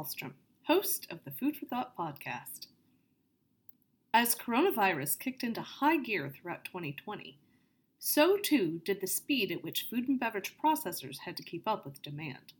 Hallstrom, 0.00 0.32
host 0.62 1.06
of 1.10 1.24
the 1.24 1.30
Food 1.30 1.58
for 1.58 1.66
Thought 1.66 1.94
podcast. 1.94 2.68
As 4.14 4.34
coronavirus 4.34 5.18
kicked 5.18 5.44
into 5.44 5.60
high 5.60 5.98
gear 5.98 6.30
throughout 6.30 6.64
2020, 6.64 7.36
so 7.98 8.38
too 8.38 8.80
did 8.82 9.02
the 9.02 9.06
speed 9.06 9.52
at 9.52 9.62
which 9.62 9.88
food 9.90 10.08
and 10.08 10.18
beverage 10.18 10.56
processors 10.56 11.18
had 11.18 11.36
to 11.36 11.42
keep 11.42 11.68
up 11.68 11.84
with 11.84 12.00
demand. 12.00 12.54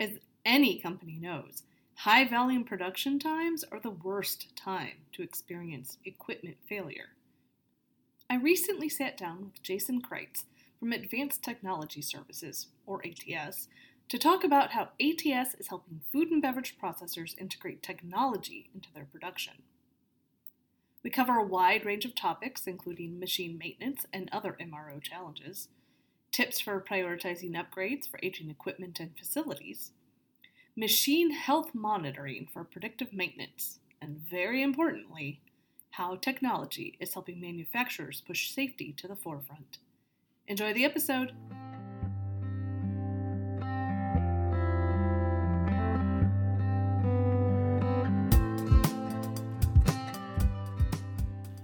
As 0.00 0.12
any 0.46 0.78
company 0.78 1.18
knows, 1.20 1.62
high 1.94 2.26
volume 2.26 2.64
production 2.64 3.18
times 3.18 3.62
are 3.70 3.80
the 3.80 3.90
worst 3.90 4.56
time 4.56 5.04
to 5.12 5.22
experience 5.22 5.98
equipment 6.06 6.56
failure. 6.66 7.10
I 8.30 8.36
recently 8.36 8.88
sat 8.88 9.18
down 9.18 9.42
with 9.44 9.62
Jason 9.62 10.00
Kreitz 10.00 10.44
from 10.80 10.94
Advanced 10.94 11.42
Technology 11.42 12.00
Services, 12.00 12.68
or 12.86 13.02
ATS, 13.04 13.68
to 14.08 14.18
talk 14.18 14.44
about 14.44 14.72
how 14.72 14.90
ATS 15.00 15.54
is 15.54 15.68
helping 15.68 16.00
food 16.12 16.30
and 16.30 16.42
beverage 16.42 16.76
processors 16.80 17.38
integrate 17.38 17.82
technology 17.82 18.68
into 18.74 18.92
their 18.92 19.06
production. 19.06 19.54
We 21.02 21.10
cover 21.10 21.36
a 21.36 21.44
wide 21.44 21.84
range 21.84 22.04
of 22.04 22.14
topics, 22.14 22.66
including 22.66 23.20
machine 23.20 23.58
maintenance 23.58 24.06
and 24.12 24.28
other 24.32 24.56
MRO 24.60 25.02
challenges, 25.02 25.68
tips 26.32 26.60
for 26.60 26.80
prioritizing 26.80 27.52
upgrades 27.52 28.08
for 28.08 28.18
aging 28.22 28.50
equipment 28.50 28.98
and 29.00 29.16
facilities, 29.16 29.92
machine 30.76 31.30
health 31.30 31.74
monitoring 31.74 32.48
for 32.52 32.64
predictive 32.64 33.12
maintenance, 33.12 33.78
and 34.00 34.18
very 34.18 34.62
importantly, 34.62 35.40
how 35.90 36.16
technology 36.16 36.96
is 36.98 37.14
helping 37.14 37.40
manufacturers 37.40 38.22
push 38.26 38.50
safety 38.50 38.92
to 38.96 39.06
the 39.06 39.14
forefront. 39.14 39.78
Enjoy 40.48 40.72
the 40.72 40.84
episode! 40.84 41.32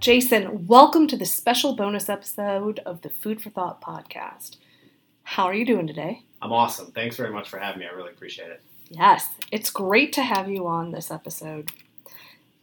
Jason, 0.01 0.65
welcome 0.65 1.05
to 1.05 1.15
the 1.15 1.27
special 1.27 1.75
bonus 1.75 2.09
episode 2.09 2.79
of 2.87 3.03
the 3.03 3.09
Food 3.11 3.39
for 3.39 3.51
Thought 3.51 3.83
podcast. 3.83 4.57
How 5.21 5.43
are 5.43 5.53
you 5.53 5.63
doing 5.63 5.85
today? 5.85 6.23
I'm 6.41 6.51
awesome. 6.51 6.91
Thanks 6.91 7.15
very 7.15 7.29
much 7.29 7.47
for 7.47 7.59
having 7.59 7.81
me. 7.81 7.85
I 7.85 7.95
really 7.95 8.09
appreciate 8.09 8.49
it. 8.49 8.61
Yes, 8.89 9.29
it's 9.51 9.69
great 9.69 10.11
to 10.13 10.23
have 10.23 10.49
you 10.49 10.65
on 10.65 10.89
this 10.89 11.11
episode. 11.11 11.71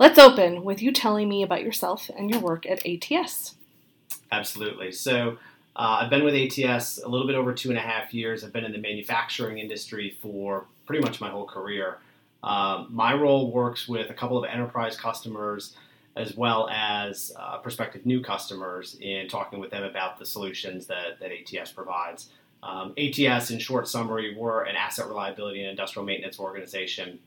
Let's 0.00 0.18
open 0.18 0.64
with 0.64 0.82
you 0.82 0.90
telling 0.90 1.28
me 1.28 1.44
about 1.44 1.62
yourself 1.62 2.10
and 2.18 2.28
your 2.28 2.40
work 2.40 2.66
at 2.66 2.84
ATS. 2.84 3.54
Absolutely. 4.32 4.90
So, 4.90 5.38
uh, 5.76 5.98
I've 6.00 6.10
been 6.10 6.24
with 6.24 6.34
ATS 6.34 6.98
a 7.04 7.08
little 7.08 7.28
bit 7.28 7.36
over 7.36 7.54
two 7.54 7.68
and 7.68 7.78
a 7.78 7.82
half 7.82 8.12
years. 8.12 8.42
I've 8.42 8.52
been 8.52 8.64
in 8.64 8.72
the 8.72 8.78
manufacturing 8.78 9.58
industry 9.58 10.18
for 10.20 10.66
pretty 10.86 11.04
much 11.04 11.20
my 11.20 11.30
whole 11.30 11.46
career. 11.46 11.98
Um, 12.42 12.88
my 12.90 13.14
role 13.14 13.52
works 13.52 13.86
with 13.86 14.10
a 14.10 14.14
couple 14.14 14.36
of 14.36 14.50
enterprise 14.50 14.96
customers 14.96 15.76
as 16.16 16.36
well 16.36 16.68
as 16.70 17.32
uh, 17.38 17.58
prospective 17.58 18.04
new 18.04 18.20
customers 18.20 18.96
in 19.00 19.28
talking 19.28 19.58
with 19.58 19.70
them 19.70 19.84
about 19.84 20.18
the 20.18 20.26
solutions 20.26 20.86
that, 20.86 21.20
that 21.20 21.30
ATS 21.30 21.72
provides. 21.72 22.30
Um, 22.62 22.92
ATS, 22.98 23.50
in 23.50 23.58
short 23.58 23.86
summary, 23.86 24.34
we're 24.36 24.64
an 24.64 24.74
asset 24.74 25.06
reliability 25.06 25.60
and 25.60 25.70
industrial 25.70 26.04
maintenance 26.04 26.40
organization 26.40 27.20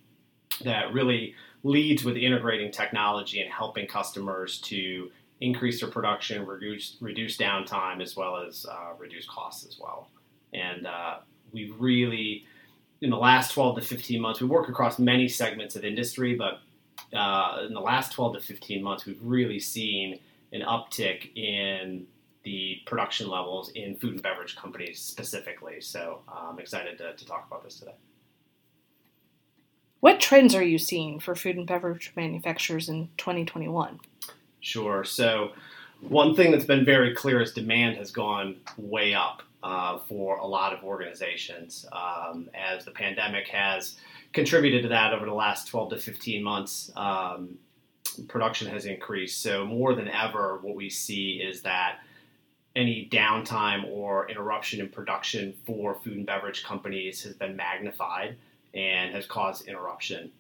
that 0.64 0.94
really 0.94 1.36
leads 1.64 2.04
with 2.04 2.18
integrating 2.18 2.72
technology 2.72 3.42
and 3.42 3.52
helping 3.52 3.88
customers 3.88 4.60
to 4.62 5.10
increase 5.40 5.80
their 5.80 5.90
production, 5.90 6.46
reduce 6.46 6.98
reduce 7.02 7.38
downtime, 7.38 8.02
as 8.02 8.16
well 8.16 8.38
as 8.38 8.66
uh, 8.70 8.94
reduce 8.98 9.26
costs 9.28 9.66
as 9.66 9.80
well. 9.80 10.10
And 10.54 10.86
uh, 10.86 11.18
we 11.52 11.74
really, 11.78 12.46
in 13.02 13.10
the 13.10 13.18
last 13.18 13.54
12 13.54 13.78
to 13.78 13.82
15 13.82 14.22
months, 14.22 14.42
we 14.42 14.48
work 14.48 14.70
across 14.70 15.00
many 15.00 15.28
segments 15.28 15.76
of 15.76 15.84
industry, 15.84 16.36
but 16.36 16.60
uh, 17.14 17.64
in 17.68 17.74
the 17.74 17.82
last 17.82 18.14
12 18.14 18.36
to 18.36 18.42
15 18.42 18.84
months, 18.84 19.06
we've 19.06 19.22
really 19.22 19.60
seen 19.60 20.20
an 20.54 20.62
uptick 20.62 21.36
in 21.36 22.06
the 22.44 22.82
production 22.86 23.30
levels 23.30 23.70
in 23.70 23.96
food 23.98 24.14
and 24.14 24.24
beverage 24.24 24.56
companies 24.56 25.00
specifically. 25.00 25.80
So 25.80 26.22
uh, 26.28 26.50
I'm 26.50 26.60
excited 26.60 26.98
to, 26.98 27.14
to 27.14 27.26
talk 27.26 27.46
about 27.48 27.64
this 27.64 27.80
today. 27.80 27.96
What 30.00 30.20
trends 30.20 30.56
are 30.56 30.64
you 30.64 30.80
seeing 30.80 31.20
for 31.20 31.36
food 31.36 31.58
and 31.58 31.68
beverage 31.68 32.12
manufacturers 32.16 32.90
in 32.90 33.10
2021? 33.18 34.00
Sure. 34.60 35.04
So, 35.04 35.52
one 36.02 36.36
thing 36.36 36.52
that's 36.52 36.66
been 36.66 36.84
very 36.84 37.14
clear 37.14 37.40
is 37.40 37.52
demand 37.52 37.98
has 37.98 38.10
gone 38.10 38.56
way 38.78 39.14
up 39.14 39.44
uh, 39.62 40.00
for 40.10 40.38
a 40.38 40.46
lot 40.48 40.74
of 40.74 40.84
organizations 40.84 41.86
um, 41.92 42.50
as 42.56 42.84
the 42.86 42.90
pandemic 42.90 43.48
has 43.50 43.98
contributed 44.34 44.84
to 44.84 44.90
that 44.90 45.14
over 45.14 45.26
the 45.26 45.34
last 45.34 45.68
12 45.68 45.92
to 45.92 45.98
15 45.98 46.44
months. 46.44 46.92
Um, 46.96 47.58
production 48.28 48.68
has 48.68 48.86
increased. 48.86 49.42
So, 49.42 49.66
more 49.66 49.94
than 49.94 50.08
ever, 50.08 50.60
what 50.62 50.76
we 50.76 50.90
see 50.90 51.42
is 51.44 51.62
that 51.64 52.00
any 52.76 53.10
downtime 53.12 53.86
or 53.90 54.30
interruption 54.30 54.80
in 54.80 54.90
production 54.90 55.54
for 55.66 55.96
food 55.96 56.18
and 56.18 56.26
beverage 56.26 56.64
companies 56.64 57.24
has 57.24 57.34
been 57.34 57.56
magnified 57.56 58.38
and 58.74 59.14
has 59.14 59.26
caused 59.26 59.68
interruption. 59.68 60.32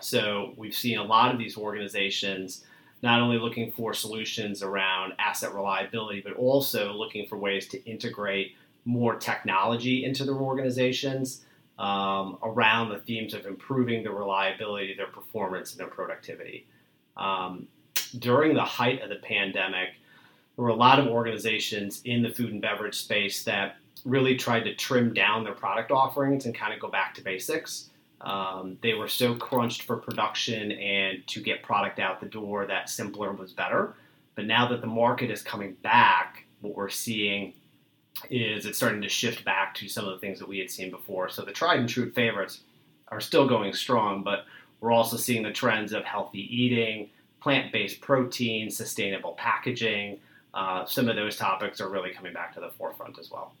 So, 0.00 0.54
we've 0.56 0.74
seen 0.74 0.98
a 0.98 1.04
lot 1.04 1.32
of 1.32 1.38
these 1.38 1.56
organizations 1.56 2.64
not 3.02 3.20
only 3.20 3.38
looking 3.38 3.72
for 3.72 3.94
solutions 3.94 4.62
around 4.62 5.14
asset 5.18 5.54
reliability, 5.54 6.20
but 6.20 6.34
also 6.34 6.92
looking 6.92 7.26
for 7.26 7.38
ways 7.38 7.66
to 7.68 7.82
integrate 7.88 8.54
more 8.84 9.14
technology 9.14 10.04
into 10.04 10.24
their 10.24 10.34
organizations 10.34 11.44
um, 11.80 12.36
around 12.42 12.90
the 12.90 12.98
themes 12.98 13.32
of 13.32 13.46
improving 13.46 14.04
the 14.04 14.10
reliability, 14.10 14.94
their 14.94 15.06
performance, 15.06 15.72
and 15.72 15.80
their 15.80 15.88
productivity. 15.88 16.66
Um, 17.16 17.68
during 18.18 18.54
the 18.54 18.64
height 18.64 19.00
of 19.02 19.08
the 19.08 19.16
pandemic, 19.16 19.88
there 20.56 20.64
were 20.64 20.68
a 20.68 20.74
lot 20.74 20.98
of 20.98 21.06
organizations 21.06 22.02
in 22.04 22.22
the 22.22 22.28
food 22.28 22.52
and 22.52 22.60
beverage 22.60 22.96
space 22.96 23.44
that 23.44 23.76
really 24.04 24.36
tried 24.36 24.64
to 24.64 24.74
trim 24.74 25.14
down 25.14 25.42
their 25.42 25.54
product 25.54 25.90
offerings 25.90 26.44
and 26.44 26.54
kind 26.54 26.74
of 26.74 26.80
go 26.80 26.88
back 26.88 27.14
to 27.14 27.22
basics. 27.22 27.88
Um, 28.20 28.76
they 28.82 28.92
were 28.92 29.08
so 29.08 29.34
crunched 29.34 29.82
for 29.82 29.96
production 29.96 30.72
and 30.72 31.26
to 31.28 31.40
get 31.40 31.62
product 31.62 31.98
out 31.98 32.20
the 32.20 32.26
door 32.26 32.66
that 32.66 32.90
simpler 32.90 33.32
was 33.32 33.54
better. 33.54 33.94
But 34.34 34.44
now 34.44 34.68
that 34.68 34.82
the 34.82 34.86
market 34.86 35.30
is 35.30 35.40
coming 35.42 35.72
back, 35.82 36.44
what 36.60 36.74
we're 36.74 36.90
seeing 36.90 37.54
is 38.28 38.66
it's 38.66 38.76
starting 38.76 39.02
to 39.02 39.08
shift 39.08 39.44
back 39.44 39.74
to 39.76 39.88
some 39.88 40.06
of 40.06 40.12
the 40.12 40.18
things 40.18 40.38
that 40.38 40.48
we 40.48 40.58
had 40.58 40.70
seen 40.70 40.90
before. 40.90 41.28
So 41.28 41.42
the 41.42 41.52
tried 41.52 41.80
and 41.80 41.88
true 41.88 42.10
favorites 42.10 42.60
are 43.08 43.20
still 43.20 43.48
going 43.48 43.72
strong, 43.72 44.22
but 44.22 44.44
we're 44.80 44.92
also 44.92 45.16
seeing 45.16 45.42
the 45.42 45.52
trends 45.52 45.92
of 45.92 46.04
healthy 46.04 46.40
eating, 46.54 47.08
plant 47.40 47.72
based 47.72 48.00
protein, 48.00 48.70
sustainable 48.70 49.32
packaging. 49.32 50.18
Uh, 50.52 50.84
some 50.84 51.08
of 51.08 51.16
those 51.16 51.36
topics 51.36 51.80
are 51.80 51.88
really 51.88 52.10
coming 52.10 52.32
back 52.32 52.54
to 52.54 52.60
the 52.60 52.70
forefront 52.70 53.18
as 53.18 53.30
well. 53.30 53.52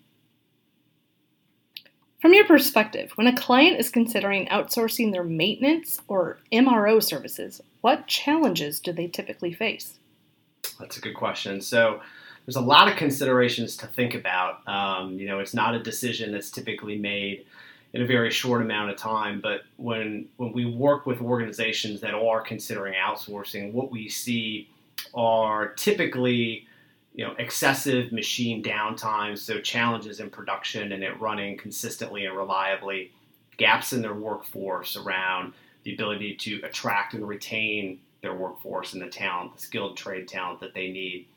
From 2.20 2.34
your 2.34 2.44
perspective, 2.44 3.12
when 3.14 3.26
a 3.26 3.36
client 3.36 3.80
is 3.80 3.88
considering 3.88 4.46
outsourcing 4.48 5.10
their 5.10 5.24
maintenance 5.24 6.02
or 6.06 6.38
MRO 6.52 7.02
services, 7.02 7.62
what 7.80 8.06
challenges 8.06 8.78
do 8.78 8.92
they 8.92 9.06
typically 9.06 9.54
face? 9.54 9.98
That's 10.78 10.98
a 10.98 11.00
good 11.00 11.14
question. 11.14 11.62
So, 11.62 12.00
there's 12.50 12.56
a 12.56 12.66
lot 12.66 12.88
of 12.88 12.96
considerations 12.96 13.76
to 13.76 13.86
think 13.86 14.16
about. 14.16 14.66
Um, 14.66 15.12
you 15.12 15.28
know, 15.28 15.38
it's 15.38 15.54
not 15.54 15.76
a 15.76 15.78
decision 15.80 16.32
that's 16.32 16.50
typically 16.50 16.98
made 16.98 17.46
in 17.92 18.02
a 18.02 18.04
very 18.04 18.32
short 18.32 18.60
amount 18.60 18.90
of 18.90 18.96
time. 18.96 19.40
But 19.40 19.60
when 19.76 20.26
when 20.36 20.52
we 20.52 20.64
work 20.64 21.06
with 21.06 21.20
organizations 21.20 22.00
that 22.00 22.12
are 22.12 22.40
considering 22.40 22.94
outsourcing, 22.94 23.72
what 23.72 23.92
we 23.92 24.08
see 24.08 24.68
are 25.14 25.68
typically 25.74 26.66
you 27.14 27.24
know 27.24 27.36
excessive 27.38 28.10
machine 28.10 28.64
downtime, 28.64 29.38
so 29.38 29.60
challenges 29.60 30.18
in 30.18 30.28
production 30.28 30.90
and 30.90 31.04
it 31.04 31.20
running 31.20 31.56
consistently 31.56 32.24
and 32.24 32.36
reliably, 32.36 33.12
gaps 33.58 33.92
in 33.92 34.02
their 34.02 34.14
workforce 34.14 34.96
around 34.96 35.52
the 35.84 35.94
ability 35.94 36.34
to 36.34 36.60
attract 36.64 37.14
and 37.14 37.28
retain 37.28 38.00
their 38.22 38.34
workforce 38.34 38.92
and 38.94 39.00
the 39.00 39.06
talent, 39.06 39.54
the 39.54 39.62
skilled 39.62 39.96
trade 39.96 40.26
talent 40.26 40.58
that 40.58 40.74
they 40.74 40.90
need 40.90 41.28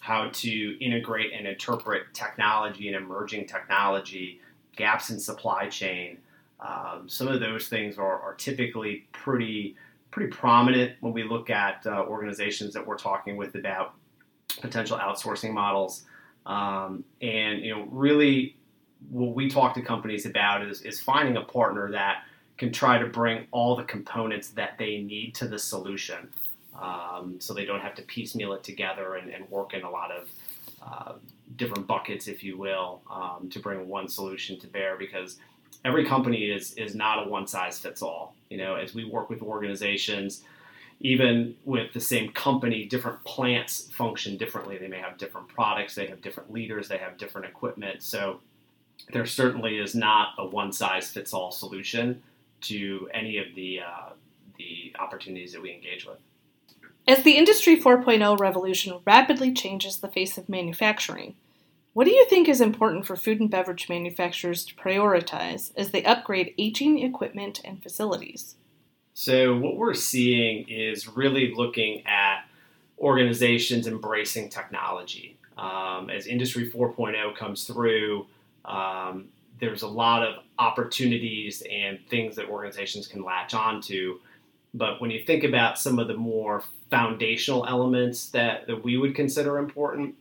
how 0.00 0.28
to 0.30 0.84
integrate 0.84 1.32
and 1.32 1.46
interpret 1.46 2.12
technology 2.14 2.88
and 2.88 2.96
emerging 2.96 3.46
technology, 3.46 4.40
gaps 4.76 5.10
in 5.10 5.18
supply 5.18 5.68
chain. 5.68 6.18
Um, 6.60 7.08
some 7.08 7.28
of 7.28 7.40
those 7.40 7.68
things 7.68 7.98
are, 7.98 8.20
are, 8.20 8.34
typically 8.34 9.06
pretty 9.12 9.76
pretty 10.10 10.30
prominent 10.30 10.92
when 11.00 11.12
we 11.12 11.22
look 11.22 11.50
at 11.50 11.86
uh, 11.86 12.04
organizations 12.04 12.74
that 12.74 12.84
we're 12.84 12.96
talking 12.96 13.36
with 13.36 13.54
about 13.54 13.94
potential 14.60 14.98
outsourcing 14.98 15.52
models. 15.52 16.04
Um, 16.46 17.04
and 17.20 17.60
you 17.60 17.74
know, 17.74 17.86
really, 17.90 18.56
what 19.10 19.34
we 19.34 19.48
talk 19.48 19.74
to 19.74 19.82
companies 19.82 20.26
about 20.26 20.62
is 20.62 20.82
is 20.82 21.00
finding 21.00 21.36
a 21.36 21.42
partner 21.42 21.90
that 21.92 22.24
can 22.56 22.72
try 22.72 22.98
to 22.98 23.06
bring 23.06 23.46
all 23.52 23.76
the 23.76 23.84
components 23.84 24.48
that 24.48 24.76
they 24.78 24.98
need 24.98 25.34
to 25.36 25.46
the 25.46 25.58
solution 25.58 26.28
um, 26.80 27.36
so 27.38 27.54
they 27.54 27.64
don't 27.64 27.80
have 27.80 27.94
to 27.96 28.02
piecemeal 28.02 28.52
it 28.52 28.62
together 28.62 29.16
and, 29.16 29.30
and 29.30 29.48
work 29.50 29.74
in 29.74 29.82
a 29.82 29.90
lot 29.90 30.10
of 30.10 30.28
uh, 30.82 31.12
different 31.56 31.86
buckets, 31.86 32.28
if 32.28 32.44
you 32.44 32.56
will, 32.56 33.02
um, 33.10 33.48
to 33.50 33.58
bring 33.58 33.88
one 33.88 34.08
solution 34.08 34.58
to 34.60 34.66
bear. 34.66 34.96
Because 34.96 35.38
every 35.84 36.06
company 36.06 36.50
is 36.50 36.74
is 36.74 36.94
not 36.94 37.26
a 37.26 37.28
one 37.28 37.46
size 37.46 37.78
fits 37.78 38.02
all. 38.02 38.34
You 38.50 38.58
know, 38.58 38.76
as 38.76 38.94
we 38.94 39.04
work 39.04 39.28
with 39.28 39.42
organizations, 39.42 40.44
even 41.00 41.56
with 41.64 41.92
the 41.92 42.00
same 42.00 42.32
company, 42.32 42.84
different 42.84 43.22
plants 43.24 43.88
function 43.92 44.36
differently. 44.36 44.78
They 44.78 44.88
may 44.88 44.98
have 44.98 45.18
different 45.18 45.48
products, 45.48 45.94
they 45.94 46.06
have 46.06 46.20
different 46.20 46.52
leaders, 46.52 46.88
they 46.88 46.98
have 46.98 47.18
different 47.18 47.46
equipment. 47.46 48.02
So 48.02 48.40
there 49.12 49.26
certainly 49.26 49.78
is 49.78 49.94
not 49.94 50.30
a 50.38 50.46
one 50.46 50.72
size 50.72 51.10
fits 51.10 51.32
all 51.32 51.50
solution 51.50 52.22
to 52.62 53.08
any 53.14 53.38
of 53.38 53.54
the 53.54 53.80
uh, 53.80 54.10
the 54.58 54.92
opportunities 54.98 55.52
that 55.52 55.62
we 55.62 55.72
engage 55.72 56.04
with. 56.04 56.18
As 57.08 57.22
the 57.22 57.38
Industry 57.38 57.80
4.0 57.80 58.38
revolution 58.38 59.00
rapidly 59.06 59.50
changes 59.50 59.96
the 59.96 60.08
face 60.08 60.36
of 60.36 60.46
manufacturing, 60.46 61.36
what 61.94 62.04
do 62.04 62.10
you 62.10 62.26
think 62.26 62.50
is 62.50 62.60
important 62.60 63.06
for 63.06 63.16
food 63.16 63.40
and 63.40 63.50
beverage 63.50 63.88
manufacturers 63.88 64.62
to 64.66 64.74
prioritize 64.74 65.72
as 65.74 65.90
they 65.90 66.04
upgrade 66.04 66.52
aging 66.58 66.98
equipment 66.98 67.62
and 67.64 67.82
facilities? 67.82 68.56
So, 69.14 69.56
what 69.56 69.76
we're 69.76 69.94
seeing 69.94 70.68
is 70.68 71.08
really 71.08 71.54
looking 71.54 72.06
at 72.06 72.42
organizations 72.98 73.86
embracing 73.86 74.50
technology. 74.50 75.38
Um, 75.56 76.10
as 76.10 76.26
Industry 76.26 76.70
4.0 76.70 77.34
comes 77.34 77.64
through, 77.64 78.26
um, 78.66 79.28
there's 79.58 79.80
a 79.80 79.88
lot 79.88 80.24
of 80.24 80.44
opportunities 80.58 81.62
and 81.72 81.98
things 82.10 82.36
that 82.36 82.50
organizations 82.50 83.06
can 83.06 83.22
latch 83.22 83.54
onto. 83.54 84.18
But 84.74 85.00
when 85.00 85.10
you 85.10 85.24
think 85.24 85.44
about 85.44 85.78
some 85.78 85.98
of 85.98 86.08
the 86.08 86.14
more 86.14 86.62
foundational 86.90 87.66
elements 87.66 88.28
that, 88.30 88.66
that 88.66 88.84
we 88.84 88.96
would 88.96 89.14
consider 89.14 89.58
important, 89.58 90.14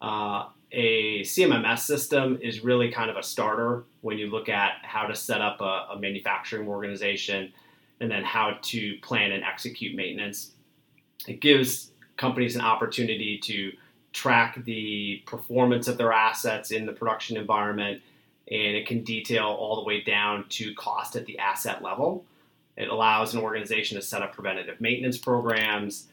uh, 0.00 0.46
a 0.72 1.20
CMMS 1.20 1.80
system 1.80 2.38
is 2.42 2.64
really 2.64 2.90
kind 2.90 3.10
of 3.10 3.16
a 3.16 3.22
starter 3.22 3.84
when 4.00 4.18
you 4.18 4.28
look 4.28 4.48
at 4.48 4.72
how 4.82 5.06
to 5.06 5.14
set 5.14 5.40
up 5.40 5.60
a, 5.60 5.88
a 5.92 5.98
manufacturing 5.98 6.66
organization 6.66 7.52
and 8.00 8.10
then 8.10 8.24
how 8.24 8.56
to 8.62 8.96
plan 9.02 9.32
and 9.32 9.44
execute 9.44 9.94
maintenance. 9.94 10.52
It 11.28 11.40
gives 11.40 11.90
companies 12.16 12.56
an 12.56 12.62
opportunity 12.62 13.38
to 13.38 13.72
track 14.12 14.64
the 14.64 15.22
performance 15.26 15.88
of 15.88 15.98
their 15.98 16.12
assets 16.12 16.70
in 16.70 16.86
the 16.86 16.92
production 16.92 17.36
environment 17.36 18.02
and 18.50 18.76
it 18.76 18.86
can 18.86 19.02
detail 19.02 19.46
all 19.46 19.76
the 19.76 19.84
way 19.84 20.02
down 20.02 20.44
to 20.48 20.74
cost 20.74 21.16
at 21.16 21.26
the 21.26 21.38
asset 21.38 21.82
level. 21.82 22.24
It 22.76 22.88
allows 22.88 23.34
an 23.34 23.40
organization 23.40 23.96
to 23.96 24.02
set 24.02 24.22
up 24.22 24.34
preventative 24.34 24.80
maintenance 24.80 25.18
programs. 25.18 26.08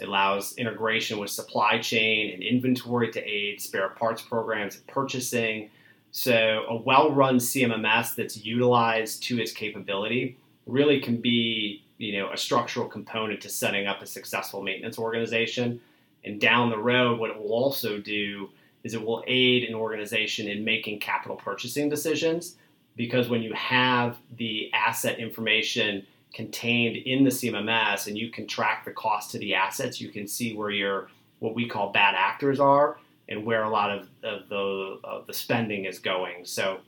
It 0.00 0.08
allows 0.08 0.54
integration 0.56 1.18
with 1.18 1.30
supply 1.30 1.78
chain 1.78 2.32
and 2.32 2.42
inventory 2.42 3.10
to 3.12 3.22
aid 3.22 3.60
spare 3.60 3.90
parts 3.90 4.22
programs 4.22 4.76
and 4.76 4.86
purchasing. 4.86 5.70
So, 6.10 6.64
a 6.68 6.76
well 6.76 7.12
run 7.12 7.36
CMMS 7.36 8.14
that's 8.14 8.44
utilized 8.44 9.22
to 9.24 9.40
its 9.40 9.52
capability 9.52 10.38
really 10.66 11.00
can 11.00 11.20
be 11.20 11.84
you 11.98 12.16
know, 12.16 12.30
a 12.32 12.36
structural 12.36 12.86
component 12.86 13.40
to 13.42 13.48
setting 13.48 13.86
up 13.86 14.00
a 14.00 14.06
successful 14.06 14.62
maintenance 14.62 14.98
organization. 14.98 15.80
And 16.24 16.40
down 16.40 16.70
the 16.70 16.78
road, 16.78 17.18
what 17.18 17.30
it 17.30 17.36
will 17.36 17.52
also 17.52 17.98
do 17.98 18.50
is 18.84 18.94
it 18.94 19.04
will 19.04 19.24
aid 19.26 19.64
an 19.64 19.74
organization 19.74 20.48
in 20.48 20.64
making 20.64 21.00
capital 21.00 21.36
purchasing 21.36 21.88
decisions 21.88 22.56
because 22.98 23.28
when 23.28 23.42
you 23.42 23.54
have 23.54 24.18
the 24.36 24.70
asset 24.74 25.20
information 25.20 26.04
contained 26.34 26.96
in 26.96 27.24
the 27.24 27.30
CMMS 27.30 28.08
and 28.08 28.18
you 28.18 28.28
can 28.30 28.46
track 28.46 28.84
the 28.84 28.90
cost 28.90 29.30
to 29.30 29.38
the 29.38 29.54
assets, 29.54 30.00
you 30.00 30.10
can 30.10 30.26
see 30.26 30.54
where 30.54 30.70
your 30.70 31.08
what 31.38 31.54
we 31.54 31.68
call 31.68 31.92
bad 31.92 32.16
actors 32.16 32.58
are 32.58 32.98
and 33.28 33.46
where 33.46 33.62
a 33.62 33.70
lot 33.70 33.90
of, 33.90 34.08
of 34.24 34.48
the 34.48 34.98
of 35.04 35.26
the 35.28 35.32
spending 35.32 35.84
is 35.84 36.00
going. 36.00 36.44
So 36.44 36.80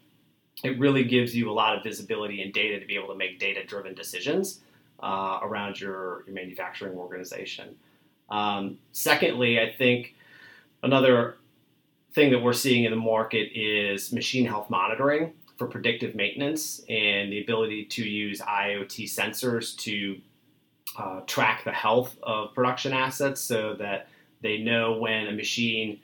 it 0.65 0.79
really 0.81 1.05
gives 1.05 1.35
you 1.35 1.49
a 1.49 1.53
lot 1.53 1.77
of 1.79 1.85
visibility 1.85 2.43
and 2.43 2.53
data 2.53 2.81
to 2.81 2.87
be 2.87 2.97
able 2.97 3.09
to 3.09 3.17
make 3.17 3.39
data 3.39 3.65
driven 3.65 3.95
decisions 3.95 4.61
uh, 5.01 5.39
around 5.43 5.81
your, 5.81 6.25
your 6.27 6.35
manufacturing 6.35 6.99
organization. 6.99 7.77
Um, 8.29 8.79
secondly, 8.91 9.61
I 9.61 9.73
think 9.79 10.15
another 10.83 11.37
thing 12.13 12.33
that 12.33 12.43
we're 12.43 12.53
seeing 12.53 12.83
in 12.83 12.91
the 12.91 12.97
market 12.97 13.53
is 13.55 14.13
machine 14.13 14.45
health 14.45 14.69
monitoring 14.69 15.33
for 15.61 15.67
predictive 15.67 16.15
maintenance 16.15 16.81
and 16.89 17.31
the 17.31 17.43
ability 17.43 17.85
to 17.85 18.03
use 18.03 18.41
IoT 18.41 19.05
sensors 19.05 19.77
to 19.77 20.19
uh, 20.97 21.21
track 21.27 21.65
the 21.65 21.71
health 21.71 22.17
of 22.23 22.55
production 22.55 22.95
assets 22.95 23.43
so 23.43 23.75
that 23.75 24.09
they 24.41 24.57
know 24.57 24.95
when 24.95 25.27
a 25.27 25.33
machine 25.33 26.01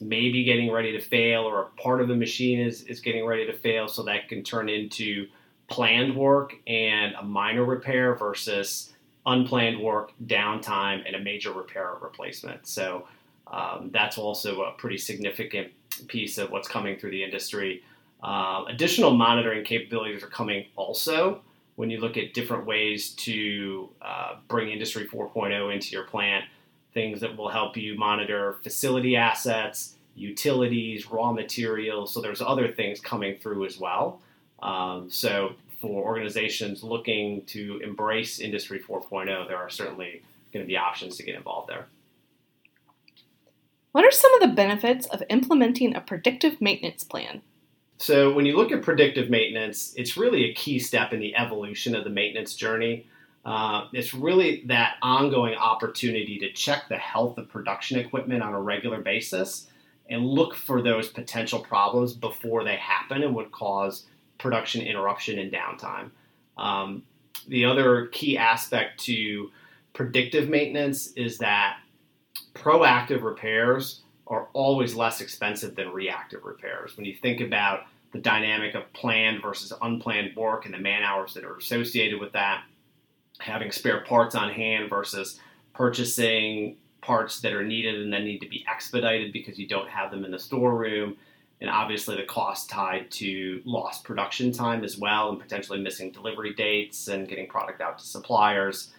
may 0.00 0.30
be 0.30 0.44
getting 0.44 0.70
ready 0.70 0.92
to 0.92 1.00
fail 1.00 1.40
or 1.40 1.62
a 1.62 1.82
part 1.82 2.00
of 2.00 2.06
the 2.06 2.14
machine 2.14 2.60
is, 2.60 2.84
is 2.84 3.00
getting 3.00 3.26
ready 3.26 3.44
to 3.44 3.52
fail 3.52 3.88
so 3.88 4.04
that 4.04 4.28
can 4.28 4.44
turn 4.44 4.68
into 4.68 5.26
planned 5.66 6.14
work 6.14 6.54
and 6.68 7.12
a 7.14 7.24
minor 7.24 7.64
repair 7.64 8.14
versus 8.14 8.92
unplanned 9.26 9.80
work, 9.80 10.12
downtime, 10.26 11.02
and 11.04 11.16
a 11.16 11.20
major 11.20 11.52
repair 11.52 11.90
or 11.90 11.98
replacement. 12.00 12.64
So 12.64 13.08
um, 13.48 13.90
that's 13.92 14.18
also 14.18 14.62
a 14.62 14.70
pretty 14.78 14.98
significant 14.98 15.72
piece 16.06 16.38
of 16.38 16.52
what's 16.52 16.68
coming 16.68 16.96
through 16.96 17.10
the 17.10 17.24
industry. 17.24 17.82
Uh, 18.22 18.64
additional 18.68 19.12
monitoring 19.12 19.64
capabilities 19.64 20.22
are 20.22 20.28
coming 20.28 20.66
also 20.76 21.40
when 21.76 21.88
you 21.88 21.98
look 21.98 22.16
at 22.16 22.34
different 22.34 22.66
ways 22.66 23.10
to 23.10 23.88
uh, 24.02 24.36
bring 24.48 24.68
Industry 24.70 25.06
4.0 25.06 25.72
into 25.72 25.90
your 25.92 26.04
plant. 26.04 26.44
Things 26.92 27.20
that 27.20 27.36
will 27.36 27.48
help 27.48 27.76
you 27.76 27.96
monitor 27.96 28.58
facility 28.62 29.16
assets, 29.16 29.96
utilities, 30.14 31.10
raw 31.10 31.32
materials. 31.32 32.12
So 32.12 32.20
there's 32.20 32.42
other 32.42 32.70
things 32.70 33.00
coming 33.00 33.38
through 33.38 33.64
as 33.64 33.78
well. 33.78 34.20
Um, 34.62 35.08
so 35.08 35.54
for 35.80 36.04
organizations 36.04 36.82
looking 36.82 37.42
to 37.46 37.80
embrace 37.82 38.40
Industry 38.40 38.80
4.0, 38.80 39.48
there 39.48 39.56
are 39.56 39.70
certainly 39.70 40.22
going 40.52 40.64
to 40.64 40.68
be 40.68 40.76
options 40.76 41.16
to 41.16 41.22
get 41.22 41.36
involved 41.36 41.70
there. 41.70 41.86
What 43.92 44.04
are 44.04 44.10
some 44.10 44.34
of 44.34 44.40
the 44.40 44.54
benefits 44.54 45.06
of 45.06 45.22
implementing 45.30 45.96
a 45.96 46.00
predictive 46.00 46.60
maintenance 46.60 47.02
plan? 47.02 47.42
So, 48.00 48.32
when 48.32 48.46
you 48.46 48.56
look 48.56 48.72
at 48.72 48.80
predictive 48.80 49.28
maintenance, 49.28 49.92
it's 49.94 50.16
really 50.16 50.46
a 50.46 50.54
key 50.54 50.78
step 50.78 51.12
in 51.12 51.20
the 51.20 51.36
evolution 51.36 51.94
of 51.94 52.02
the 52.02 52.08
maintenance 52.08 52.54
journey. 52.54 53.06
Uh, 53.44 53.88
it's 53.92 54.14
really 54.14 54.62
that 54.68 54.94
ongoing 55.02 55.54
opportunity 55.54 56.38
to 56.38 56.50
check 56.52 56.84
the 56.88 56.96
health 56.96 57.36
of 57.36 57.50
production 57.50 57.98
equipment 57.98 58.42
on 58.42 58.54
a 58.54 58.60
regular 58.60 59.02
basis 59.02 59.66
and 60.08 60.24
look 60.24 60.54
for 60.54 60.80
those 60.80 61.08
potential 61.08 61.60
problems 61.60 62.14
before 62.14 62.64
they 62.64 62.76
happen 62.76 63.22
and 63.22 63.34
would 63.34 63.52
cause 63.52 64.06
production 64.38 64.80
interruption 64.80 65.38
and 65.38 65.52
downtime. 65.52 66.10
Um, 66.56 67.02
the 67.48 67.66
other 67.66 68.06
key 68.06 68.38
aspect 68.38 68.98
to 69.00 69.50
predictive 69.92 70.48
maintenance 70.48 71.08
is 71.16 71.36
that 71.38 71.76
proactive 72.54 73.20
repairs 73.20 74.00
are 74.26 74.48
always 74.54 74.94
less 74.94 75.20
expensive 75.20 75.74
than 75.74 75.90
reactive 75.92 76.44
repairs. 76.44 76.96
When 76.96 77.04
you 77.04 77.14
think 77.14 77.42
about 77.42 77.82
the 78.12 78.18
dynamic 78.18 78.74
of 78.74 78.92
planned 78.92 79.42
versus 79.42 79.72
unplanned 79.82 80.34
work 80.36 80.64
and 80.64 80.74
the 80.74 80.78
man 80.78 81.02
hours 81.02 81.34
that 81.34 81.44
are 81.44 81.56
associated 81.56 82.20
with 82.20 82.32
that, 82.32 82.64
having 83.38 83.70
spare 83.70 84.00
parts 84.00 84.34
on 84.34 84.50
hand 84.50 84.90
versus 84.90 85.38
purchasing 85.74 86.76
parts 87.00 87.40
that 87.40 87.52
are 87.52 87.64
needed 87.64 88.00
and 88.00 88.12
then 88.12 88.24
need 88.24 88.40
to 88.40 88.48
be 88.48 88.64
expedited 88.68 89.32
because 89.32 89.58
you 89.58 89.66
don't 89.66 89.88
have 89.88 90.10
them 90.10 90.24
in 90.24 90.30
the 90.30 90.38
storeroom, 90.38 91.16
and 91.60 91.70
obviously 91.70 92.16
the 92.16 92.24
cost 92.24 92.68
tied 92.68 93.10
to 93.10 93.62
lost 93.64 94.04
production 94.04 94.52
time 94.52 94.82
as 94.82 94.98
well 94.98 95.30
and 95.30 95.38
potentially 95.40 95.80
missing 95.80 96.10
delivery 96.10 96.54
dates 96.54 97.08
and 97.08 97.28
getting 97.28 97.46
product 97.46 97.80
out 97.80 97.98
to 97.98 98.04
suppliers. 98.04 98.90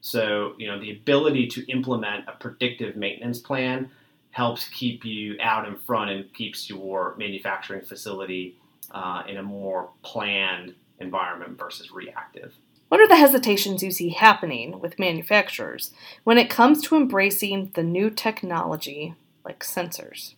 So, 0.00 0.54
you 0.58 0.66
know, 0.66 0.80
the 0.80 0.90
ability 0.90 1.46
to 1.48 1.70
implement 1.70 2.28
a 2.28 2.32
predictive 2.32 2.96
maintenance 2.96 3.38
plan 3.38 3.90
helps 4.32 4.68
keep 4.68 5.04
you 5.04 5.36
out 5.40 5.68
in 5.68 5.76
front 5.76 6.10
and 6.10 6.32
keeps 6.34 6.68
your 6.68 7.14
manufacturing 7.16 7.82
facility 7.82 8.56
uh, 8.90 9.22
in 9.28 9.36
a 9.36 9.42
more 9.42 9.90
planned 10.02 10.74
environment 10.98 11.58
versus 11.58 11.90
reactive. 11.92 12.54
What 12.88 13.00
are 13.00 13.08
the 13.08 13.16
hesitations 13.16 13.82
you 13.82 13.90
see 13.90 14.10
happening 14.10 14.80
with 14.80 14.98
manufacturers 14.98 15.92
when 16.24 16.36
it 16.36 16.50
comes 16.50 16.82
to 16.82 16.96
embracing 16.96 17.70
the 17.74 17.82
new 17.82 18.10
technology 18.10 19.14
like 19.44 19.60
sensors? 19.60 20.34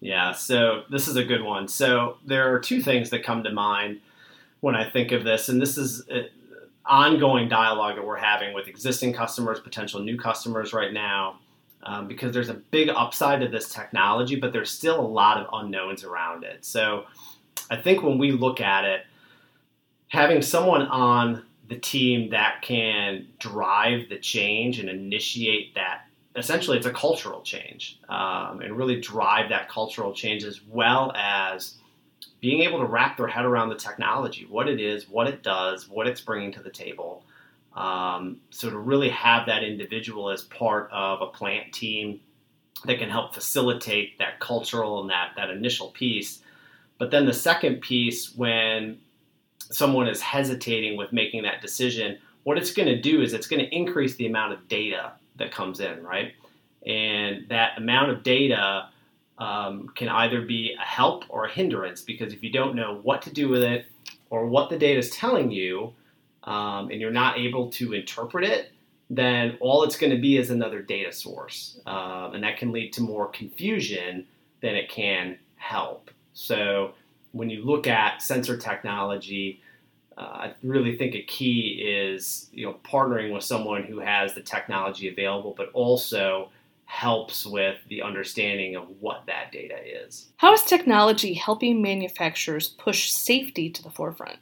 Yeah, 0.00 0.32
so 0.32 0.82
this 0.90 1.08
is 1.08 1.16
a 1.16 1.24
good 1.24 1.42
one. 1.42 1.68
So 1.68 2.18
there 2.26 2.54
are 2.54 2.58
two 2.58 2.82
things 2.82 3.10
that 3.10 3.24
come 3.24 3.42
to 3.44 3.50
mind 3.50 4.00
when 4.60 4.74
I 4.74 4.88
think 4.88 5.12
of 5.12 5.24
this, 5.24 5.48
and 5.48 5.60
this 5.60 5.76
is 5.78 6.08
uh, 6.10 6.22
ongoing 6.86 7.48
dialogue 7.48 7.96
that 7.96 8.06
we're 8.06 8.16
having 8.16 8.54
with 8.54 8.66
existing 8.66 9.14
customers, 9.14 9.60
potential 9.60 10.00
new 10.00 10.18
customers 10.18 10.72
right 10.72 10.92
now, 10.92 11.38
um, 11.84 12.08
because 12.08 12.32
there's 12.32 12.48
a 12.48 12.54
big 12.54 12.88
upside 12.88 13.40
to 13.40 13.48
this 13.48 13.68
technology, 13.68 14.36
but 14.36 14.52
there's 14.52 14.70
still 14.70 15.00
a 15.00 15.06
lot 15.06 15.38
of 15.38 15.46
unknowns 15.52 16.04
around 16.04 16.44
it. 16.44 16.64
So 16.64 17.04
I 17.70 17.76
think 17.76 18.02
when 18.02 18.18
we 18.18 18.32
look 18.32 18.60
at 18.60 18.84
it, 18.84 19.06
having 20.08 20.42
someone 20.42 20.82
on 20.82 21.44
the 21.68 21.76
team 21.76 22.30
that 22.30 22.62
can 22.62 23.26
drive 23.38 24.08
the 24.08 24.18
change 24.18 24.78
and 24.78 24.88
initiate 24.88 25.74
that 25.74 26.02
essentially 26.36 26.76
it's 26.76 26.86
a 26.86 26.92
cultural 26.92 27.42
change 27.42 28.00
um, 28.08 28.60
and 28.60 28.76
really 28.76 29.00
drive 29.00 29.48
that 29.48 29.68
cultural 29.68 30.12
change 30.12 30.44
as 30.44 30.60
well 30.64 31.12
as 31.14 31.76
being 32.40 32.62
able 32.62 32.78
to 32.78 32.84
wrap 32.84 33.16
their 33.16 33.26
head 33.26 33.44
around 33.44 33.70
the 33.70 33.74
technology, 33.74 34.46
what 34.50 34.68
it 34.68 34.80
is, 34.80 35.08
what 35.08 35.26
it 35.26 35.42
does, 35.42 35.88
what 35.88 36.06
it's 36.06 36.20
bringing 36.20 36.52
to 36.52 36.62
the 36.62 36.70
table. 36.70 37.24
Um, 37.74 38.38
so 38.50 38.70
to 38.70 38.78
really 38.78 39.08
have 39.10 39.46
that 39.46 39.64
individual 39.64 40.30
as 40.30 40.42
part 40.42 40.88
of 40.92 41.22
a 41.22 41.26
plant 41.26 41.72
team 41.72 42.20
that 42.84 42.98
can 42.98 43.10
help 43.10 43.34
facilitate 43.34 44.18
that 44.18 44.40
cultural 44.40 45.00
and 45.00 45.10
that 45.10 45.30
that 45.36 45.50
initial 45.50 45.88
piece. 45.88 46.40
But 46.98 47.10
then 47.10 47.26
the 47.26 47.32
second 47.32 47.80
piece, 47.80 48.34
when 48.34 48.98
someone 49.58 50.08
is 50.08 50.20
hesitating 50.20 50.96
with 50.96 51.12
making 51.12 51.42
that 51.42 51.60
decision, 51.60 52.18
what 52.44 52.58
it's 52.58 52.72
going 52.72 52.88
to 52.88 53.00
do 53.00 53.22
is 53.22 53.32
it's 53.32 53.46
going 53.46 53.64
to 53.64 53.74
increase 53.74 54.16
the 54.16 54.26
amount 54.26 54.52
of 54.52 54.68
data 54.68 55.12
that 55.36 55.50
comes 55.50 55.80
in, 55.80 56.02
right? 56.02 56.32
And 56.86 57.48
that 57.48 57.78
amount 57.78 58.10
of 58.10 58.22
data 58.22 58.88
um, 59.38 59.90
can 59.96 60.08
either 60.08 60.42
be 60.42 60.76
a 60.80 60.84
help 60.84 61.24
or 61.28 61.46
a 61.46 61.50
hindrance 61.50 62.02
because 62.02 62.32
if 62.32 62.42
you 62.42 62.52
don't 62.52 62.76
know 62.76 63.00
what 63.02 63.22
to 63.22 63.32
do 63.32 63.48
with 63.48 63.62
it 63.62 63.86
or 64.30 64.46
what 64.46 64.70
the 64.70 64.78
data 64.78 64.98
is 64.98 65.10
telling 65.10 65.50
you, 65.50 65.92
um, 66.44 66.90
and 66.90 67.00
you're 67.00 67.10
not 67.10 67.38
able 67.38 67.70
to 67.70 67.92
interpret 67.92 68.44
it, 68.44 68.72
then 69.10 69.56
all 69.60 69.82
it's 69.84 69.96
going 69.96 70.12
to 70.12 70.20
be 70.20 70.36
is 70.36 70.50
another 70.50 70.80
data 70.80 71.12
source. 71.12 71.80
Um, 71.86 72.34
and 72.34 72.44
that 72.44 72.56
can 72.56 72.72
lead 72.72 72.92
to 72.94 73.02
more 73.02 73.28
confusion 73.28 74.26
than 74.60 74.74
it 74.74 74.88
can 74.88 75.38
help. 75.56 76.10
So 76.32 76.94
when 77.32 77.50
you 77.50 77.64
look 77.64 77.86
at 77.86 78.22
sensor 78.22 78.56
technology, 78.56 79.60
uh, 80.16 80.20
I 80.20 80.54
really 80.62 80.96
think 80.96 81.14
a 81.14 81.22
key 81.22 81.82
is 81.84 82.48
you 82.52 82.66
know 82.66 82.76
partnering 82.84 83.32
with 83.32 83.42
someone 83.42 83.82
who 83.82 83.98
has 83.98 84.34
the 84.34 84.42
technology 84.42 85.08
available, 85.08 85.54
but 85.56 85.70
also 85.72 86.50
helps 86.86 87.44
with 87.44 87.76
the 87.88 88.02
understanding 88.02 88.76
of 88.76 88.84
what 89.00 89.24
that 89.26 89.50
data 89.50 89.76
is. 90.06 90.30
How 90.36 90.52
is 90.52 90.62
technology 90.62 91.34
helping 91.34 91.82
manufacturers 91.82 92.68
push 92.68 93.10
safety 93.10 93.70
to 93.70 93.82
the 93.82 93.90
forefront? 93.90 94.38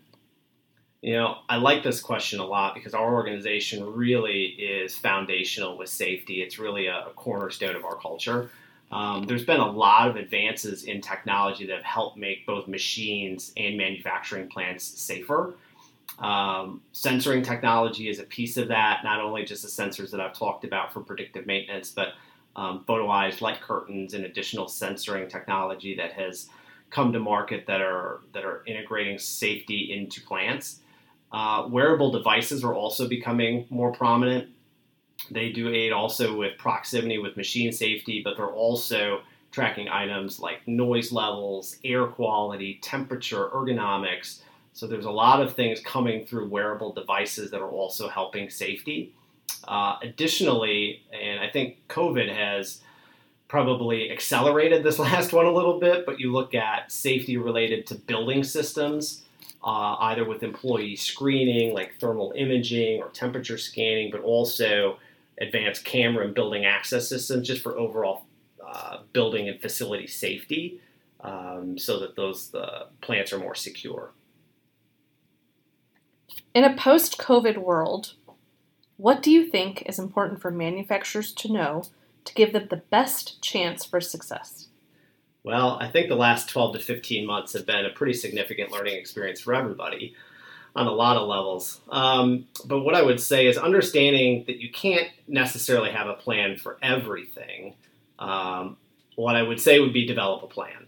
You 1.02 1.14
know, 1.14 1.38
I 1.48 1.56
like 1.56 1.82
this 1.82 2.00
question 2.00 2.38
a 2.38 2.46
lot 2.46 2.74
because 2.74 2.94
our 2.94 3.12
organization 3.12 3.84
really 3.84 4.44
is 4.44 4.96
foundational 4.96 5.76
with 5.76 5.88
safety. 5.88 6.42
It's 6.42 6.60
really 6.60 6.86
a, 6.86 7.08
cornerstone 7.16 7.74
of 7.74 7.84
our 7.84 7.96
culture. 7.96 8.50
Um, 8.92 9.24
there's 9.24 9.44
been 9.44 9.58
a 9.58 9.70
lot 9.70 10.08
of 10.08 10.14
advances 10.14 10.84
in 10.84 11.00
technology 11.00 11.66
that 11.66 11.76
have 11.76 11.84
helped 11.84 12.16
make 12.16 12.46
both 12.46 12.68
machines 12.68 13.52
and 13.56 13.76
manufacturing 13.76 14.48
plants 14.48 14.84
safer. 14.84 15.54
Um, 16.20 16.82
sensoring 16.94 17.42
technology 17.42 18.08
is 18.08 18.20
a 18.20 18.24
piece 18.24 18.56
of 18.56 18.68
that, 18.68 19.00
not 19.02 19.20
only 19.20 19.44
just 19.44 19.62
the 19.62 19.68
sensors 19.68 20.12
that 20.12 20.20
I've 20.20 20.38
talked 20.38 20.62
about 20.64 20.92
for 20.92 21.00
predictive 21.00 21.46
maintenance, 21.46 21.90
but 21.90 22.12
um, 22.54 22.84
photoeyes, 22.86 23.40
light 23.40 23.60
curtains, 23.60 24.14
and 24.14 24.24
additional 24.24 24.66
sensoring 24.66 25.28
technology 25.28 25.96
that 25.96 26.12
has 26.12 26.48
come 26.90 27.12
to 27.12 27.18
market 27.18 27.66
that 27.66 27.80
are 27.80 28.20
that 28.34 28.44
are 28.44 28.62
integrating 28.66 29.18
safety 29.18 29.92
into 29.92 30.20
plants. 30.20 30.78
Uh, 31.32 31.66
wearable 31.68 32.10
devices 32.10 32.62
are 32.62 32.74
also 32.74 33.08
becoming 33.08 33.66
more 33.70 33.92
prominent. 33.92 34.48
They 35.30 35.50
do 35.50 35.68
aid 35.68 35.92
also 35.92 36.36
with 36.36 36.58
proximity 36.58 37.18
with 37.18 37.36
machine 37.36 37.72
safety, 37.72 38.20
but 38.22 38.36
they're 38.36 38.46
also 38.46 39.22
tracking 39.50 39.88
items 39.88 40.40
like 40.40 40.66
noise 40.66 41.12
levels, 41.12 41.76
air 41.84 42.06
quality, 42.06 42.80
temperature, 42.82 43.48
ergonomics. 43.50 44.40
So 44.72 44.86
there's 44.86 45.04
a 45.04 45.10
lot 45.10 45.40
of 45.42 45.54
things 45.54 45.80
coming 45.80 46.26
through 46.26 46.48
wearable 46.48 46.92
devices 46.92 47.50
that 47.50 47.60
are 47.60 47.70
also 47.70 48.08
helping 48.08 48.48
safety. 48.48 49.14
Uh, 49.68 49.96
additionally, 50.02 51.02
and 51.12 51.38
I 51.38 51.48
think 51.48 51.76
COVID 51.88 52.34
has 52.34 52.80
probably 53.48 54.10
accelerated 54.10 54.82
this 54.82 54.98
last 54.98 55.32
one 55.32 55.46
a 55.46 55.52
little 55.52 55.78
bit, 55.78 56.06
but 56.06 56.18
you 56.18 56.32
look 56.32 56.54
at 56.54 56.90
safety 56.90 57.36
related 57.36 57.86
to 57.88 57.94
building 57.94 58.42
systems, 58.42 59.22
uh, 59.64 59.96
either 60.00 60.24
with 60.24 60.42
employee 60.42 60.96
screening 60.96 61.74
like 61.74 61.98
thermal 61.98 62.32
imaging 62.36 63.00
or 63.00 63.08
temperature 63.10 63.58
scanning, 63.58 64.10
but 64.10 64.20
also 64.20 64.98
advanced 65.40 65.84
camera 65.84 66.24
and 66.24 66.34
building 66.34 66.64
access 66.64 67.08
systems 67.08 67.46
just 67.46 67.62
for 67.62 67.78
overall 67.78 68.26
uh, 68.64 68.98
building 69.12 69.48
and 69.48 69.60
facility 69.60 70.06
safety 70.06 70.80
um, 71.20 71.78
so 71.78 71.98
that 72.00 72.16
those 72.16 72.54
uh, 72.54 72.86
plants 73.00 73.32
are 73.32 73.38
more 73.38 73.54
secure. 73.54 74.12
In 76.54 76.64
a 76.64 76.76
post 76.76 77.18
COVID 77.18 77.58
world, 77.58 78.14
what 78.96 79.22
do 79.22 79.30
you 79.30 79.46
think 79.46 79.82
is 79.86 79.98
important 79.98 80.40
for 80.40 80.50
manufacturers 80.50 81.32
to 81.34 81.52
know 81.52 81.84
to 82.24 82.34
give 82.34 82.52
them 82.52 82.68
the 82.68 82.76
best 82.76 83.40
chance 83.42 83.84
for 83.84 84.00
success? 84.00 84.68
Well, 85.44 85.76
I 85.80 85.88
think 85.88 86.08
the 86.08 86.14
last 86.14 86.48
12 86.50 86.74
to 86.74 86.80
15 86.80 87.26
months 87.26 87.52
have 87.54 87.66
been 87.66 87.84
a 87.84 87.90
pretty 87.90 88.14
significant 88.14 88.70
learning 88.70 88.94
experience 88.94 89.40
for 89.40 89.54
everybody 89.54 90.14
on 90.74 90.86
a 90.86 90.92
lot 90.92 91.16
of 91.16 91.28
levels. 91.28 91.80
Um, 91.90 92.46
but 92.64 92.80
what 92.80 92.94
I 92.94 93.02
would 93.02 93.20
say 93.20 93.46
is 93.46 93.58
understanding 93.58 94.44
that 94.46 94.60
you 94.60 94.70
can't 94.70 95.08
necessarily 95.26 95.90
have 95.90 96.06
a 96.06 96.14
plan 96.14 96.56
for 96.56 96.78
everything. 96.80 97.74
Um, 98.18 98.76
what 99.16 99.34
I 99.34 99.42
would 99.42 99.60
say 99.60 99.80
would 99.80 99.92
be 99.92 100.06
develop 100.06 100.42
a 100.42 100.46
plan. 100.46 100.86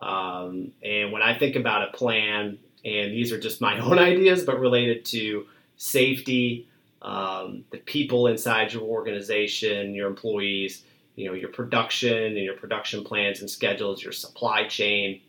Um, 0.00 0.72
and 0.82 1.12
when 1.12 1.22
I 1.22 1.38
think 1.38 1.54
about 1.54 1.88
a 1.88 1.96
plan, 1.96 2.58
and 2.84 3.12
these 3.12 3.32
are 3.32 3.38
just 3.38 3.60
my 3.60 3.78
own 3.84 3.98
ideas, 3.98 4.44
but 4.44 4.58
related 4.58 5.04
to 5.06 5.46
safety, 5.76 6.68
um, 7.00 7.64
the 7.70 7.78
people 7.78 8.26
inside 8.26 8.72
your 8.72 8.82
organization, 8.82 9.94
your 9.94 10.08
employees, 10.08 10.82
you 11.14 11.28
know, 11.28 11.34
your 11.34 11.50
production 11.50 12.16
and 12.24 12.38
your 12.38 12.56
production 12.56 13.04
plans 13.04 13.40
and 13.40 13.50
schedules, 13.50 14.02
your 14.02 14.12
supply 14.12 14.66
chain, 14.66 15.20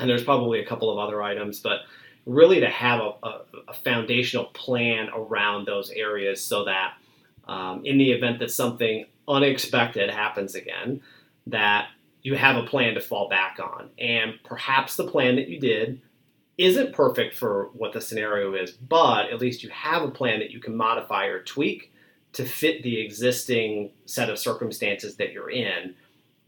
and 0.00 0.08
there's 0.08 0.24
probably 0.24 0.60
a 0.60 0.66
couple 0.66 0.90
of 0.90 0.98
other 0.98 1.22
items, 1.22 1.60
but 1.60 1.80
really 2.26 2.60
to 2.60 2.68
have 2.68 3.00
a, 3.00 3.12
a, 3.22 3.40
a 3.68 3.74
foundational 3.74 4.46
plan 4.46 5.08
around 5.14 5.66
those 5.66 5.90
areas 5.90 6.42
so 6.42 6.64
that 6.64 6.94
um, 7.48 7.84
in 7.84 7.98
the 7.98 8.12
event 8.12 8.38
that 8.38 8.50
something 8.50 9.06
unexpected 9.26 10.10
happens 10.10 10.54
again, 10.54 11.00
that 11.46 11.88
you 12.22 12.34
have 12.34 12.56
a 12.56 12.66
plan 12.66 12.94
to 12.94 13.00
fall 13.00 13.28
back 13.28 13.58
on. 13.58 13.88
And 13.98 14.34
perhaps 14.44 14.96
the 14.96 15.06
plan 15.06 15.36
that 15.36 15.48
you 15.48 15.58
did 15.58 16.00
isn't 16.58 16.92
perfect 16.92 17.34
for 17.34 17.70
what 17.72 17.92
the 17.92 18.00
scenario 18.00 18.54
is, 18.54 18.72
but 18.72 19.30
at 19.30 19.40
least 19.40 19.62
you 19.62 19.70
have 19.70 20.02
a 20.02 20.10
plan 20.10 20.40
that 20.40 20.50
you 20.50 20.60
can 20.60 20.76
modify 20.76 21.26
or 21.26 21.42
tweak 21.42 21.92
to 22.32 22.44
fit 22.44 22.82
the 22.82 23.00
existing 23.00 23.90
set 24.06 24.28
of 24.30 24.38
circumstances 24.38 25.16
that 25.16 25.32
you're 25.32 25.50
in 25.50 25.94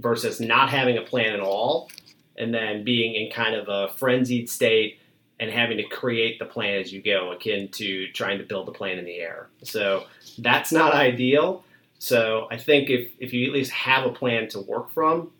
versus 0.00 0.40
not 0.40 0.70
having 0.70 0.98
a 0.98 1.02
plan 1.02 1.32
at 1.32 1.40
all 1.40 1.90
and 2.36 2.54
then 2.54 2.84
being 2.84 3.14
in 3.14 3.30
kind 3.30 3.54
of 3.54 3.68
a 3.68 3.92
frenzied 3.94 4.48
state 4.48 4.98
and 5.38 5.50
having 5.50 5.78
to 5.78 5.84
create 5.84 6.38
the 6.38 6.44
plan 6.44 6.78
as 6.78 6.92
you 6.92 7.02
go, 7.02 7.32
akin 7.32 7.68
to 7.68 8.08
trying 8.08 8.38
to 8.38 8.44
build 8.44 8.68
a 8.68 8.72
plane 8.72 8.98
in 8.98 9.04
the 9.04 9.16
air. 9.16 9.48
So 9.62 10.04
that's 10.38 10.70
not 10.70 10.94
ideal. 10.94 11.64
So 11.98 12.46
I 12.50 12.58
think 12.58 12.90
if, 12.90 13.10
if 13.18 13.32
you 13.32 13.46
at 13.46 13.52
least 13.52 13.72
have 13.72 14.04
a 14.04 14.10
plan 14.10 14.48
to 14.50 14.60
work 14.60 14.90
from, 14.90 15.32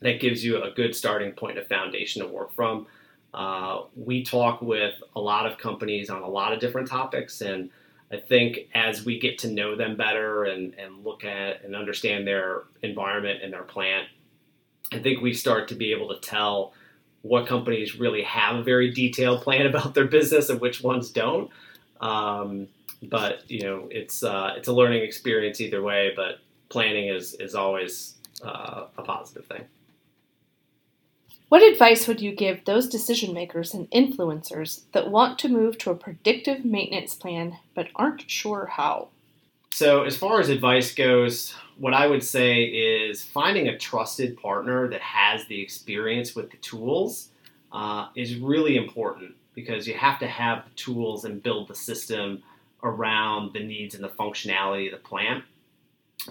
that 0.00 0.20
gives 0.20 0.44
you 0.44 0.62
a 0.62 0.70
good 0.70 0.94
starting 0.94 1.32
point, 1.32 1.58
a 1.58 1.64
foundation 1.64 2.22
to 2.22 2.28
work 2.28 2.54
from. 2.54 2.86
Uh, 3.32 3.82
we 3.96 4.22
talk 4.22 4.62
with 4.62 4.94
a 5.16 5.20
lot 5.20 5.46
of 5.50 5.58
companies 5.58 6.10
on 6.10 6.22
a 6.22 6.28
lot 6.28 6.52
of 6.52 6.60
different 6.60 6.88
topics, 6.88 7.40
and 7.40 7.70
I 8.14 8.20
think 8.20 8.68
as 8.74 9.04
we 9.04 9.18
get 9.18 9.38
to 9.40 9.48
know 9.50 9.74
them 9.74 9.96
better 9.96 10.44
and, 10.44 10.74
and 10.74 11.04
look 11.04 11.24
at 11.24 11.64
and 11.64 11.74
understand 11.74 12.26
their 12.26 12.62
environment 12.82 13.42
and 13.42 13.52
their 13.52 13.62
plant, 13.64 14.08
I 14.92 15.00
think 15.00 15.20
we 15.20 15.34
start 15.34 15.68
to 15.68 15.74
be 15.74 15.92
able 15.92 16.08
to 16.14 16.20
tell 16.20 16.72
what 17.22 17.46
companies 17.46 17.98
really 17.98 18.22
have 18.22 18.56
a 18.56 18.62
very 18.62 18.90
detailed 18.92 19.42
plan 19.42 19.66
about 19.72 19.94
their 19.94 20.06
business 20.06 20.48
and 20.48 20.60
which 20.60 20.82
ones 20.82 21.10
don't. 21.10 21.50
Um, 22.00 22.68
but 23.02 23.50
you 23.50 23.62
know, 23.62 23.88
it's 23.90 24.22
uh, 24.22 24.54
it's 24.56 24.68
a 24.68 24.72
learning 24.72 25.02
experience 25.02 25.60
either 25.60 25.82
way. 25.82 26.12
But 26.14 26.38
planning 26.68 27.08
is 27.08 27.34
is 27.34 27.54
always 27.54 28.14
uh, 28.42 28.86
a 28.96 29.02
positive 29.02 29.46
thing. 29.46 29.64
What 31.54 31.62
advice 31.62 32.08
would 32.08 32.20
you 32.20 32.34
give 32.34 32.64
those 32.64 32.88
decision 32.88 33.32
makers 33.32 33.74
and 33.74 33.88
influencers 33.92 34.80
that 34.90 35.08
want 35.08 35.38
to 35.38 35.48
move 35.48 35.78
to 35.78 35.90
a 35.92 35.94
predictive 35.94 36.64
maintenance 36.64 37.14
plan 37.14 37.58
but 37.76 37.90
aren't 37.94 38.28
sure 38.28 38.66
how? 38.66 39.10
So, 39.70 40.02
as 40.02 40.16
far 40.16 40.40
as 40.40 40.48
advice 40.48 40.92
goes, 40.92 41.54
what 41.78 41.94
I 41.94 42.08
would 42.08 42.24
say 42.24 42.64
is 42.64 43.22
finding 43.22 43.68
a 43.68 43.78
trusted 43.78 44.36
partner 44.36 44.88
that 44.88 45.00
has 45.00 45.46
the 45.46 45.62
experience 45.62 46.34
with 46.34 46.50
the 46.50 46.56
tools 46.56 47.28
uh, 47.70 48.08
is 48.16 48.34
really 48.34 48.76
important 48.76 49.36
because 49.54 49.86
you 49.86 49.94
have 49.94 50.18
to 50.18 50.26
have 50.26 50.64
the 50.64 50.74
tools 50.74 51.24
and 51.24 51.40
build 51.40 51.68
the 51.68 51.76
system 51.76 52.42
around 52.82 53.52
the 53.52 53.64
needs 53.64 53.94
and 53.94 54.02
the 54.02 54.08
functionality 54.08 54.92
of 54.92 55.00
the 55.00 55.08
plant. 55.08 55.44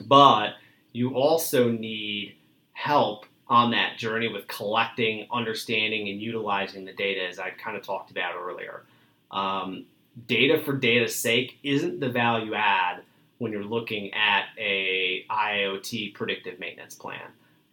But 0.06 0.56
you 0.92 1.16
also 1.16 1.72
need 1.72 2.36
help 2.74 3.26
on 3.48 3.72
that 3.72 3.98
journey 3.98 4.28
with 4.28 4.48
collecting, 4.48 5.28
understanding, 5.32 6.10
and 6.10 6.22
utilizing 6.22 6.86
the 6.86 6.94
data, 6.94 7.28
as 7.28 7.40
I 7.40 7.50
kind 7.52 7.76
of 7.76 7.84
talked 7.84 8.12
about 8.12 8.36
earlier. 8.36 8.84
Um, 9.32 9.86
data 10.28 10.62
for 10.64 10.74
data's 10.74 11.16
sake 11.16 11.58
isn't 11.64 12.00
the 12.00 12.10
value 12.10 12.54
add 12.54 13.02
when 13.40 13.52
you're 13.52 13.64
looking 13.64 14.14
at 14.14 14.46
a 14.58 15.26
IoT 15.30 16.14
predictive 16.14 16.60
maintenance 16.60 16.96
plan. 16.96 17.30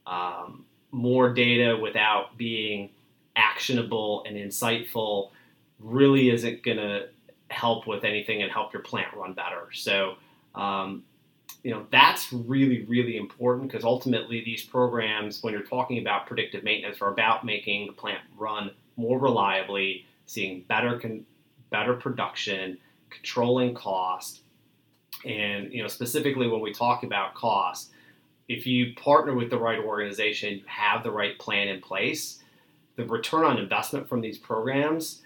Um, 0.07 0.65
more 0.91 1.33
data 1.33 1.77
without 1.77 2.37
being 2.37 2.91
actionable 3.37 4.25
and 4.27 4.37
insightful 4.37 5.31
really 5.79 6.31
isn't 6.31 6.63
going 6.63 6.79
to 6.79 7.09
help 7.49 7.87
with 7.87 8.05
anything 8.05 8.43
and 8.43 8.51
help 8.51 8.73
your 8.73 8.83
plant 8.83 9.15
run 9.15 9.33
better. 9.33 9.69
So, 9.73 10.17
um, 10.55 11.05
you 11.63 11.71
know, 11.71 11.87
that's 11.91 12.33
really, 12.33 12.85
really 12.85 13.17
important 13.17 13.71
because 13.71 13.85
ultimately 13.85 14.43
these 14.45 14.63
programs, 14.63 15.43
when 15.43 15.53
you're 15.53 15.63
talking 15.63 15.99
about 15.99 16.27
predictive 16.27 16.65
maintenance, 16.65 17.01
are 17.01 17.13
about 17.13 17.45
making 17.45 17.87
the 17.87 17.93
plant 17.93 18.21
run 18.37 18.71
more 18.97 19.19
reliably, 19.19 20.07
seeing 20.27 20.63
better, 20.63 20.99
con- 20.99 21.25
better 21.71 21.95
production, 21.95 22.79
controlling 23.11 23.75
cost, 23.75 24.41
and 25.25 25.73
you 25.73 25.83
know, 25.83 25.89
specifically 25.89 26.49
when 26.49 26.61
we 26.61 26.73
talk 26.73 27.03
about 27.03 27.35
cost, 27.35 27.91
if 28.49 28.67
you 28.67 28.95
partner 28.95 29.35
with 29.35 29.51
the 29.51 29.59
right 29.59 29.79
organization, 29.79 30.55
you 30.55 30.65
have 30.67 31.03
the 31.03 31.11
right 31.11 31.39
plan 31.39 31.69
in 31.69 31.81
place, 31.81 32.43
the 32.97 33.05
return 33.05 33.45
on 33.45 33.59
investment 33.59 34.09
from 34.09 34.21
these 34.21 34.39
programs 34.39 35.23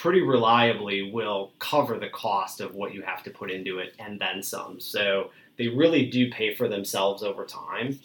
pretty 0.00 0.22
reliably 0.22 1.12
will 1.12 1.52
cover 1.58 1.98
the 1.98 2.08
cost 2.08 2.62
of 2.62 2.74
what 2.74 2.94
you 2.94 3.02
have 3.02 3.22
to 3.22 3.28
put 3.28 3.50
into 3.50 3.80
it 3.80 3.94
and 3.98 4.18
then 4.18 4.42
some. 4.42 4.80
So 4.80 5.28
they 5.58 5.68
really 5.68 6.06
do 6.06 6.30
pay 6.30 6.54
for 6.54 6.68
themselves 6.68 7.22
over 7.22 7.44
time. 7.44 8.00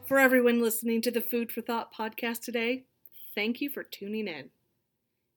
For 0.06 0.18
everyone 0.18 0.62
listening 0.62 1.02
to 1.02 1.10
the 1.10 1.20
Food 1.20 1.52
for 1.52 1.60
Thought 1.60 1.92
podcast 1.92 2.40
today, 2.40 2.84
thank 3.34 3.60
you 3.60 3.68
for 3.68 3.82
tuning 3.82 4.28
in. 4.28 4.50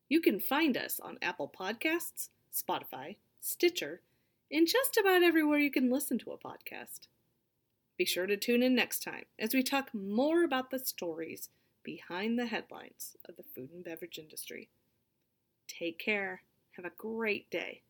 You 0.09 0.21
can 0.21 0.39
find 0.39 0.77
us 0.77 0.99
on 0.99 1.17
Apple 1.21 1.51
Podcasts, 1.59 2.29
Spotify, 2.53 3.15
Stitcher, 3.41 4.01
and 4.51 4.67
just 4.67 4.97
about 4.97 5.23
everywhere 5.23 5.59
you 5.59 5.71
can 5.71 5.89
listen 5.89 6.17
to 6.19 6.31
a 6.31 6.37
podcast. 6.37 7.07
Be 7.97 8.05
sure 8.05 8.27
to 8.27 8.37
tune 8.37 8.61
in 8.61 8.75
next 8.75 9.03
time 9.03 9.25
as 9.39 9.53
we 9.53 9.63
talk 9.63 9.93
more 9.93 10.43
about 10.43 10.69
the 10.69 10.79
stories 10.79 11.49
behind 11.83 12.37
the 12.37 12.47
headlines 12.47 13.15
of 13.27 13.37
the 13.37 13.43
food 13.43 13.71
and 13.73 13.83
beverage 13.83 14.19
industry. 14.19 14.69
Take 15.67 15.97
care. 15.99 16.41
Have 16.71 16.85
a 16.85 16.91
great 16.97 17.49
day. 17.49 17.81